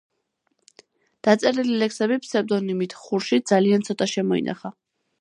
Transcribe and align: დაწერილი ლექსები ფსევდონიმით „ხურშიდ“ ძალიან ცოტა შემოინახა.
დაწერილი 1.27 1.77
ლექსები 1.83 2.19
ფსევდონიმით 2.25 2.99
„ხურშიდ“ 3.05 3.49
ძალიან 3.55 3.89
ცოტა 3.91 4.13
შემოინახა. 4.17 4.79